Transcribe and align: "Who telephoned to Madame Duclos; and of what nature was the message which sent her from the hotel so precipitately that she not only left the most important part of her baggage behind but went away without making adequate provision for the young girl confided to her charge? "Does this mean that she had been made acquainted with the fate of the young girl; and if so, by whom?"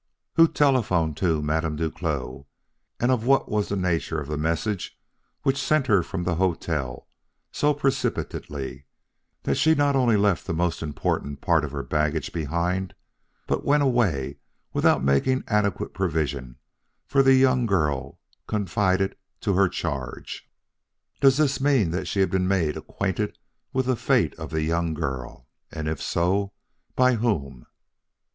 "Who 0.33 0.47
telephoned 0.47 1.15
to 1.17 1.43
Madame 1.43 1.75
Duclos; 1.75 2.45
and 2.99 3.11
of 3.11 3.23
what 3.27 3.47
nature 3.69 4.17
was 4.17 4.27
the 4.29 4.35
message 4.35 4.97
which 5.43 5.61
sent 5.61 5.85
her 5.85 6.01
from 6.01 6.23
the 6.23 6.37
hotel 6.37 7.07
so 7.51 7.71
precipitately 7.75 8.87
that 9.43 9.57
she 9.59 9.75
not 9.75 9.95
only 9.95 10.17
left 10.17 10.47
the 10.47 10.55
most 10.55 10.81
important 10.81 11.39
part 11.39 11.63
of 11.63 11.71
her 11.71 11.83
baggage 11.83 12.33
behind 12.33 12.95
but 13.45 13.63
went 13.63 13.83
away 13.83 14.39
without 14.73 15.03
making 15.03 15.43
adequate 15.47 15.93
provision 15.93 16.57
for 17.05 17.21
the 17.21 17.35
young 17.35 17.67
girl 17.67 18.17
confided 18.47 19.15
to 19.41 19.53
her 19.53 19.69
charge? 19.69 20.49
"Does 21.19 21.37
this 21.37 21.61
mean 21.61 21.91
that 21.91 22.07
she 22.07 22.21
had 22.21 22.31
been 22.31 22.47
made 22.47 22.75
acquainted 22.75 23.37
with 23.71 23.85
the 23.85 23.95
fate 23.95 24.33
of 24.39 24.49
the 24.49 24.63
young 24.63 24.95
girl; 24.95 25.47
and 25.71 25.87
if 25.87 26.01
so, 26.01 26.53
by 26.95 27.13
whom?" 27.17 27.67